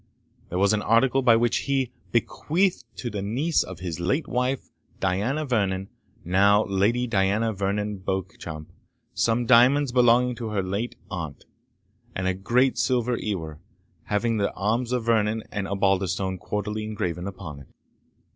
[0.49, 4.71] There was an article, by which he, bequeathed to the niece of his late wife,
[4.99, 5.89] Diana Vernon,
[6.25, 8.71] now Lady Diana Vernon Beauchamp,
[9.13, 11.45] some diamonds belonging to her late aunt,
[12.15, 13.59] and a great silver ewer,
[14.05, 17.67] having the arms of Vernon and Osbaldistone quarterly engraven upon it.